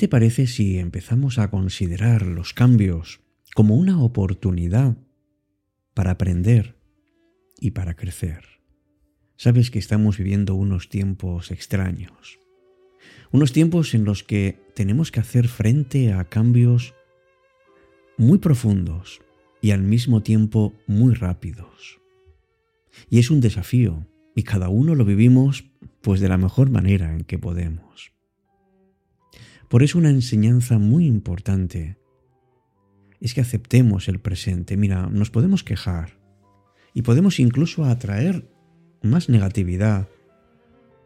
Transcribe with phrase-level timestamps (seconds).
[0.00, 3.20] ¿qué te parece si empezamos a considerar los cambios
[3.54, 4.96] como una oportunidad
[5.92, 6.78] para aprender
[7.60, 8.46] y para crecer?
[9.36, 12.38] Sabes que estamos viviendo unos tiempos extraños,
[13.30, 16.94] unos tiempos en los que tenemos que hacer frente a cambios
[18.16, 19.20] muy profundos
[19.60, 22.00] y al mismo tiempo muy rápidos.
[23.10, 25.66] Y es un desafío, y cada uno lo vivimos
[26.00, 28.18] pues de la mejor manera en que podemos.
[29.70, 31.96] Por eso una enseñanza muy importante
[33.20, 34.76] es que aceptemos el presente.
[34.76, 36.18] Mira, nos podemos quejar
[36.92, 38.50] y podemos incluso atraer
[39.00, 40.08] más negatividad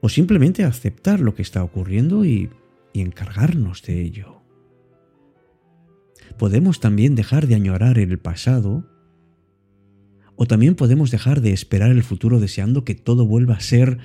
[0.00, 2.50] o simplemente aceptar lo que está ocurriendo y,
[2.94, 4.42] encargarnos de ello.
[6.38, 8.86] Podemos también dejar de añorar el pasado
[10.36, 13.98] o también podemos dejar de esperar el futuro deseando que todo vuelva a ser,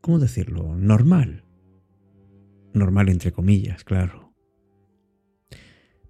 [0.00, 1.44] ¿cómo decirlo?, normal.
[2.72, 4.32] Normal entre comillas, claro.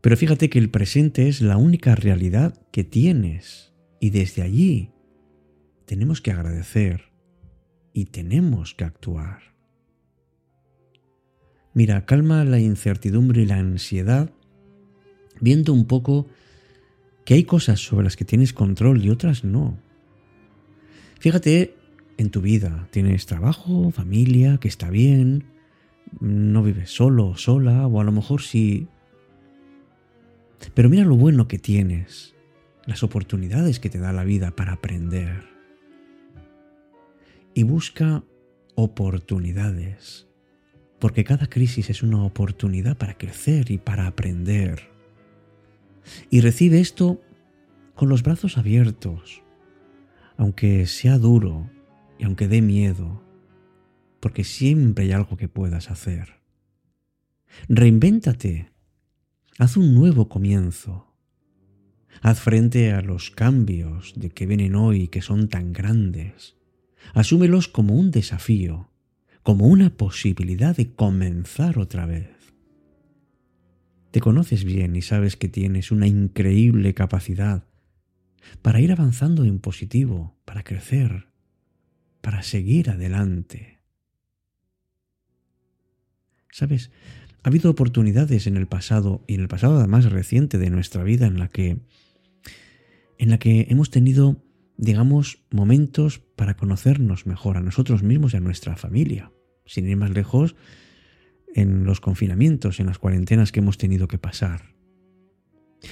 [0.00, 4.91] Pero fíjate que el presente es la única realidad que tienes y desde allí
[5.84, 7.12] tenemos que agradecer
[7.92, 9.50] y tenemos que actuar.
[11.75, 14.31] Mira, calma la incertidumbre y la ansiedad
[15.41, 16.27] viendo un poco
[17.25, 19.78] que hay cosas sobre las que tienes control y otras no.
[21.19, 21.75] Fíjate
[22.16, 25.44] en tu vida, tienes trabajo, familia, que está bien,
[26.20, 28.89] no vives solo o sola, o a lo mejor sí.
[30.75, 32.34] Pero mira lo bueno que tienes,
[32.87, 35.45] las oportunidades que te da la vida para aprender.
[37.55, 38.23] Y busca
[38.75, 40.28] oportunidades,
[40.98, 44.91] porque cada crisis es una oportunidad para crecer y para aprender
[46.31, 47.21] y recibe esto
[47.94, 49.43] con los brazos abiertos,
[50.37, 51.71] aunque sea duro
[52.19, 53.22] y aunque dé miedo,
[54.20, 56.41] porque siempre hay algo que puedas hacer.
[57.69, 58.70] Reinvéntate,
[59.58, 61.06] haz un nuevo comienzo.
[62.22, 66.56] Haz frente a los cambios de que vienen hoy que son tan grandes.
[67.14, 68.91] Asúmelos como un desafío,
[69.42, 72.28] como una posibilidad de comenzar otra vez.
[74.10, 77.64] Te conoces bien y sabes que tienes una increíble capacidad
[78.60, 81.28] para ir avanzando en positivo, para crecer,
[82.20, 83.79] para seguir adelante.
[86.50, 86.91] Sabes,
[87.43, 91.27] ha habido oportunidades en el pasado y en el pasado más reciente de nuestra vida
[91.27, 91.78] en la que
[93.19, 94.43] en la que hemos tenido
[94.77, 99.31] digamos momentos para conocernos mejor a nosotros mismos y a nuestra familia.
[99.66, 100.56] Sin ir más lejos,
[101.55, 104.75] en los confinamientos, en las cuarentenas que hemos tenido que pasar.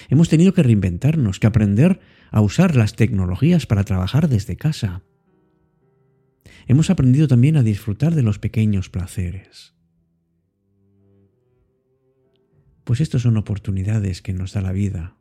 [0.09, 5.03] Hemos tenido que reinventarnos, que aprender a usar las tecnologías para trabajar desde casa.
[6.67, 9.78] Hemos aprendido también a disfrutar de los pequeños placeres.
[12.89, 15.15] Pues estas son oportunidades que nos da la vida,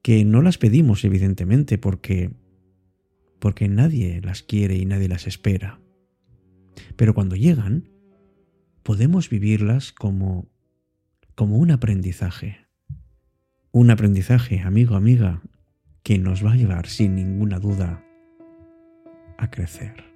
[0.00, 2.30] que no las pedimos evidentemente porque
[3.40, 5.82] porque nadie las quiere y nadie las espera.
[6.96, 7.90] Pero cuando llegan,
[8.84, 10.48] podemos vivirlas como,
[11.34, 12.56] como un aprendizaje.
[13.70, 15.42] Un aprendizaje, amigo, amiga,
[16.02, 18.02] que nos va a llevar sin ninguna duda
[19.36, 20.07] a crecer.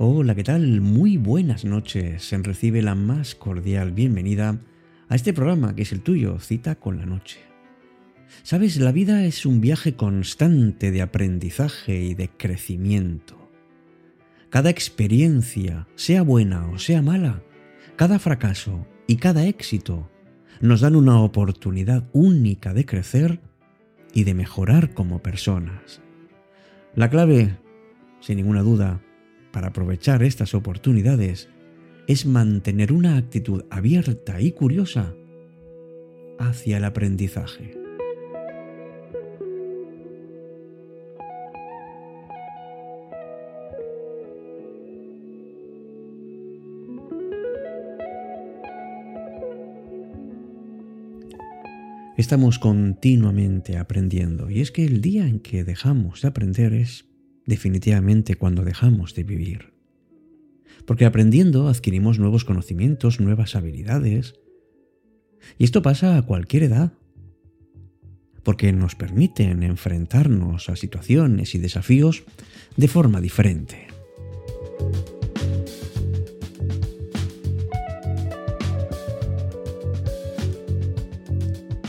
[0.00, 0.80] Hola, ¿qué tal?
[0.80, 2.22] Muy buenas noches.
[2.22, 4.60] Se recibe la más cordial bienvenida
[5.08, 7.40] a este programa que es el tuyo, Cita con la Noche.
[8.42, 13.50] Sabes, la vida es un viaje constante de aprendizaje y de crecimiento.
[14.50, 17.42] Cada experiencia, sea buena o sea mala,
[17.96, 20.08] cada fracaso y cada éxito
[20.60, 23.40] nos dan una oportunidad única de crecer
[24.14, 26.00] y de mejorar como personas.
[26.94, 27.56] La clave,
[28.20, 29.02] sin ninguna duda,
[29.52, 31.48] para aprovechar estas oportunidades
[32.06, 35.14] es mantener una actitud abierta y curiosa
[36.38, 37.78] hacia el aprendizaje.
[52.18, 57.07] Estamos continuamente aprendiendo y es que el día en que dejamos de aprender es
[57.48, 59.72] definitivamente cuando dejamos de vivir.
[60.84, 64.34] Porque aprendiendo adquirimos nuevos conocimientos, nuevas habilidades.
[65.56, 66.92] Y esto pasa a cualquier edad.
[68.42, 72.24] Porque nos permiten enfrentarnos a situaciones y desafíos
[72.76, 73.88] de forma diferente.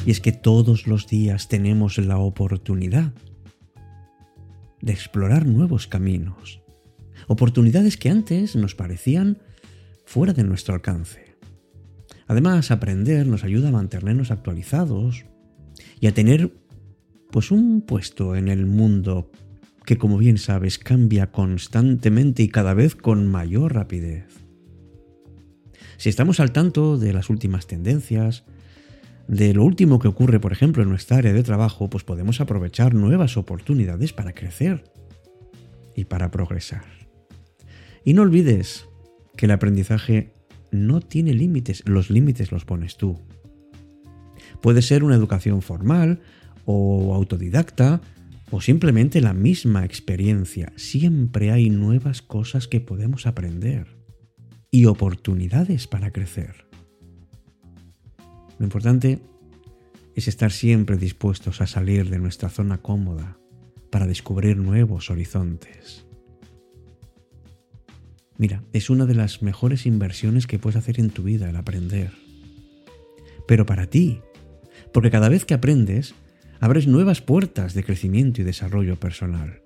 [0.05, 3.13] Y es que todos los días tenemos la oportunidad
[4.81, 6.61] de explorar nuevos caminos,
[7.27, 9.39] oportunidades que antes nos parecían
[10.05, 11.35] fuera de nuestro alcance.
[12.27, 15.25] Además, aprender nos ayuda a mantenernos actualizados
[15.99, 16.53] y a tener
[17.31, 19.31] pues un puesto en el mundo
[19.85, 24.27] que como bien sabes cambia constantemente y cada vez con mayor rapidez.
[25.97, 28.45] Si estamos al tanto de las últimas tendencias,
[29.29, 32.95] de lo último que ocurre, por ejemplo, en nuestra área de trabajo, pues podemos aprovechar
[32.95, 34.91] nuevas oportunidades para crecer
[35.95, 36.85] y para progresar.
[38.03, 38.87] Y no olvides
[39.37, 40.33] que el aprendizaje
[40.71, 43.19] no tiene límites, los límites los pones tú.
[44.61, 46.21] Puede ser una educación formal
[46.65, 48.01] o autodidacta
[48.49, 50.73] o simplemente la misma experiencia.
[50.75, 53.85] Siempre hay nuevas cosas que podemos aprender
[54.71, 56.68] y oportunidades para crecer.
[58.59, 59.19] Lo importante
[60.15, 63.37] es estar siempre dispuestos a salir de nuestra zona cómoda
[63.89, 66.05] para descubrir nuevos horizontes.
[68.37, 72.11] Mira, es una de las mejores inversiones que puedes hacer en tu vida el aprender.
[73.47, 74.21] Pero para ti,
[74.93, 76.13] porque cada vez que aprendes,
[76.59, 79.61] abres nuevas puertas de crecimiento y desarrollo personal.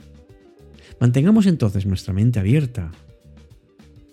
[0.99, 2.91] Mantengamos entonces nuestra mente abierta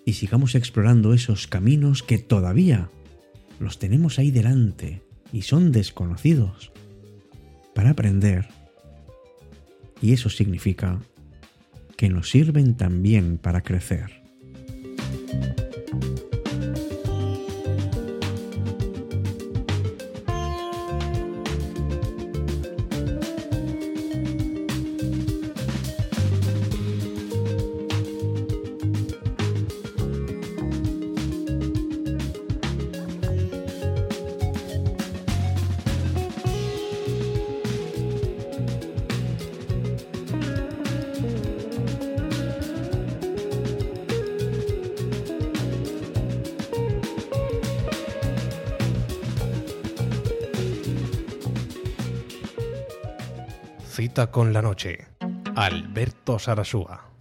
[0.06, 2.90] y sigamos explorando esos caminos que todavía
[3.60, 5.02] los tenemos ahí delante
[5.32, 6.72] y son desconocidos
[7.74, 8.48] para aprender.
[10.02, 11.00] Y eso significa
[11.96, 14.22] que nos sirven también para crecer.
[54.30, 55.08] Con la noche.
[55.56, 57.12] Alberto Sarasúa.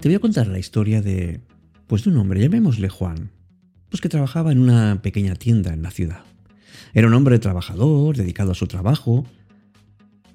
[0.00, 1.42] Te voy a contar la historia de,
[1.86, 3.30] pues de un hombre, llamémosle Juan,
[3.90, 6.24] pues que trabajaba en una pequeña tienda en la ciudad.
[6.94, 9.26] Era un hombre trabajador, dedicado a su trabajo,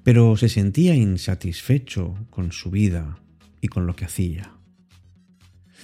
[0.02, 3.18] pero se sentía insatisfecho con su vida
[3.60, 4.52] y con lo que hacía.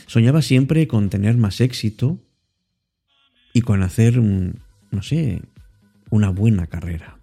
[0.07, 2.19] Soñaba siempre con tener más éxito
[3.53, 5.43] y con hacer, no sé,
[6.11, 7.19] una buena carrera.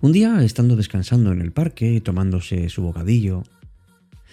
[0.00, 3.44] Un día, estando descansando en el parque y tomándose su bocadillo,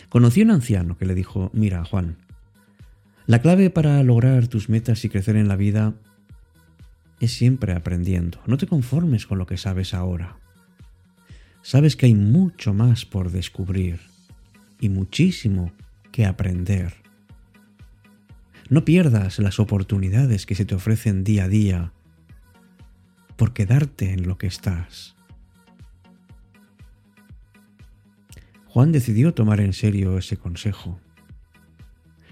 [0.10, 2.18] conoció a un anciano que le dijo, mira, Juan,
[3.28, 5.94] la clave para lograr tus metas y crecer en la vida
[7.20, 8.40] es siempre aprendiendo.
[8.46, 10.38] No te conformes con lo que sabes ahora.
[11.62, 14.00] Sabes que hay mucho más por descubrir
[14.80, 15.72] y muchísimo
[16.12, 16.94] que aprender.
[18.70, 21.94] No pierdas las oportunidades que se te ofrecen día a día
[23.36, 25.16] por quedarte en lo que estás.
[28.66, 31.00] Juan decidió tomar en serio ese consejo,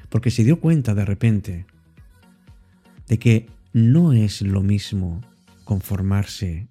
[0.10, 1.66] porque se dio cuenta de repente
[3.08, 5.22] de que no es lo mismo
[5.64, 6.68] conformarse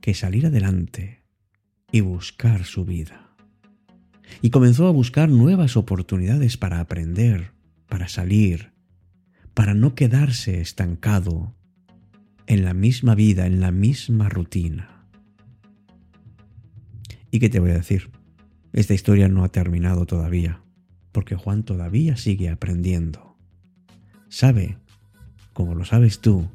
[0.00, 1.22] que salir adelante
[1.92, 3.36] y buscar su vida.
[4.40, 7.52] Y comenzó a buscar nuevas oportunidades para aprender,
[7.86, 8.72] para salir,
[9.52, 11.54] para no quedarse estancado
[12.46, 15.06] en la misma vida, en la misma rutina.
[17.30, 18.10] ¿Y qué te voy a decir?
[18.72, 20.62] Esta historia no ha terminado todavía,
[21.12, 23.36] porque Juan todavía sigue aprendiendo.
[24.28, 24.78] Sabe
[25.58, 26.48] como lo sabes tú,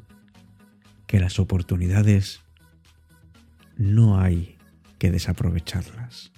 [1.06, 2.40] que las oportunidades
[3.76, 4.56] no hay
[4.98, 6.32] que desaprovecharlas.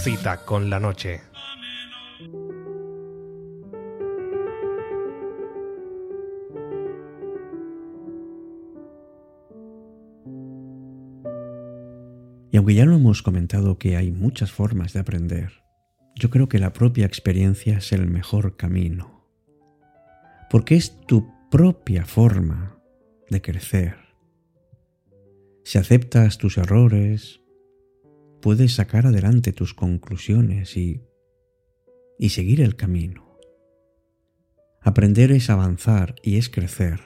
[0.00, 1.31] Cita con la noche.
[12.52, 15.64] Y aunque ya lo hemos comentado que hay muchas formas de aprender,
[16.14, 19.26] yo creo que la propia experiencia es el mejor camino.
[20.50, 22.78] Porque es tu propia forma
[23.30, 23.96] de crecer,
[25.64, 27.40] Si aceptas tus errores,
[28.42, 31.02] puedes sacar adelante tus conclusiones y,
[32.18, 33.38] y seguir el camino.
[34.80, 37.00] Aprender es avanzar y es crecer.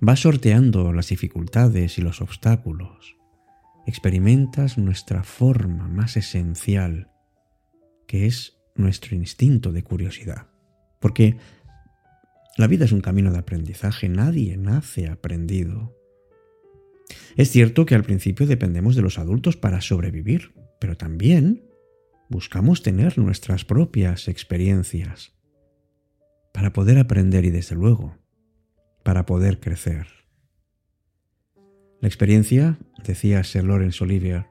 [0.00, 3.16] Vas sorteando las dificultades y los obstáculos.
[3.86, 7.10] Experimentas nuestra forma más esencial,
[8.06, 10.48] que es nuestro instinto de curiosidad.
[11.00, 11.36] Porque
[12.56, 15.96] la vida es un camino de aprendizaje, nadie nace aprendido.
[17.36, 21.62] Es cierto que al principio dependemos de los adultos para sobrevivir, pero también
[22.28, 25.32] buscamos tener nuestras propias experiencias
[26.52, 28.16] para poder aprender y desde luego
[29.04, 30.25] para poder crecer.
[32.00, 34.46] La experiencia, decía Sir Lawrence Olivier,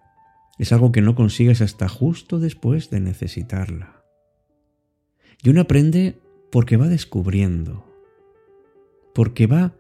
[0.58, 4.04] es algo que no consigues hasta justo después de necesitarla.
[5.44, 6.18] Y uno aprende
[6.52, 7.86] porque va descubriendo,
[9.14, 9.76] porque va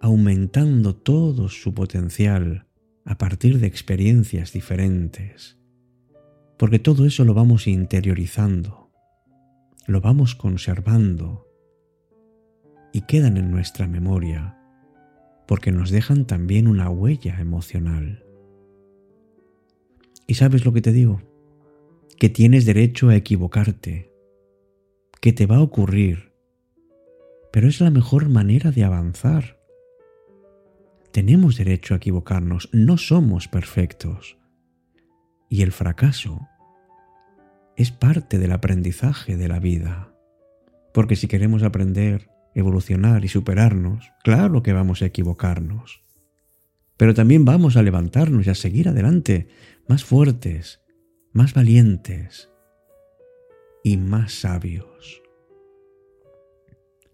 [0.00, 2.66] aumentando todo su potencial
[3.04, 5.58] a partir de experiencias diferentes,
[6.58, 8.90] porque todo eso lo vamos interiorizando,
[9.86, 11.46] lo vamos conservando
[12.92, 14.55] y quedan en nuestra memoria,
[15.46, 18.24] porque nos dejan también una huella emocional.
[20.26, 21.22] ¿Y sabes lo que te digo?
[22.18, 24.12] Que tienes derecho a equivocarte,
[25.20, 26.32] que te va a ocurrir,
[27.52, 29.60] pero es la mejor manera de avanzar.
[31.12, 34.36] Tenemos derecho a equivocarnos, no somos perfectos.
[35.48, 36.48] Y el fracaso
[37.76, 40.12] es parte del aprendizaje de la vida.
[40.92, 46.02] Porque si queremos aprender, evolucionar y superarnos, claro que vamos a equivocarnos.
[46.96, 49.48] Pero también vamos a levantarnos y a seguir adelante,
[49.86, 50.80] más fuertes,
[51.32, 52.48] más valientes
[53.84, 55.22] y más sabios.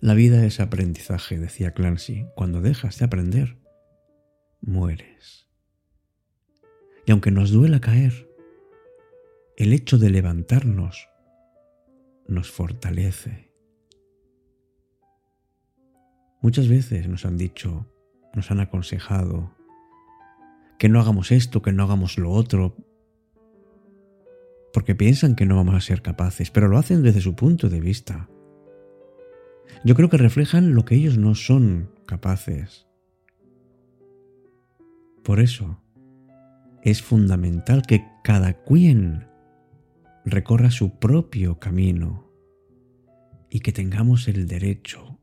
[0.00, 2.26] La vida es aprendizaje, decía Clancy.
[2.36, 3.56] Cuando dejas de aprender,
[4.60, 5.48] mueres.
[7.04, 8.28] Y aunque nos duela caer,
[9.56, 11.08] el hecho de levantarnos
[12.28, 13.51] nos fortalece.
[16.42, 17.86] Muchas veces nos han dicho,
[18.34, 19.54] nos han aconsejado,
[20.78, 22.76] que no hagamos esto, que no hagamos lo otro,
[24.74, 27.80] porque piensan que no vamos a ser capaces, pero lo hacen desde su punto de
[27.80, 28.28] vista
[29.84, 32.86] yo creo que reflejan lo que ellos no son capaces.
[35.24, 35.82] Por eso
[36.82, 39.26] es fundamental que cada quien
[40.24, 42.30] recorra su propio camino
[43.50, 45.18] y que tengamos el derecho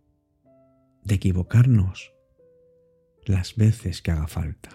[1.04, 2.14] de equivocarnos
[3.26, 4.70] las veces que haga falta.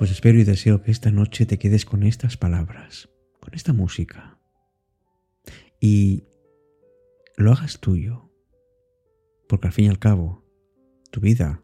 [0.00, 4.29] Pues espero y deseo que esta noche te quedes con estas palabras, con esta música,
[5.80, 6.24] y
[7.36, 8.30] lo hagas tuyo,
[9.48, 10.44] porque al fin y al cabo,
[11.10, 11.62] tu vida,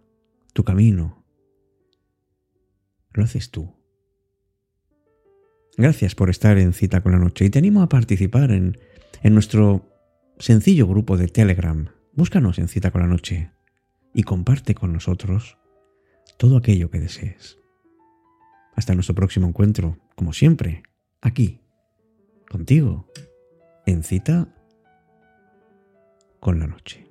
[0.54, 1.24] tu camino,
[3.12, 3.76] lo haces tú.
[5.76, 8.78] Gracias por estar en cita con la noche y te animo a participar en,
[9.22, 9.92] nuestro
[10.38, 11.90] sencillo grupo de Telegram.
[12.14, 13.50] Búscanos en cita con la noche
[14.14, 15.58] y comparte con nosotros
[16.38, 17.58] todo aquello que desees.
[18.74, 20.82] Hasta nuestro próximo encuentro, como siempre,
[21.20, 21.60] aquí,
[22.48, 23.10] contigo,
[23.86, 24.48] en cita
[26.40, 27.05] con la noche.